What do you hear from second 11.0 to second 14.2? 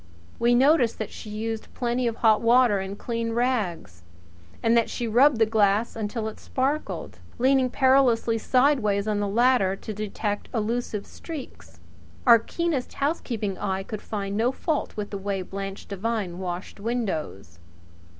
streaks. Our keenest housekeeping eye could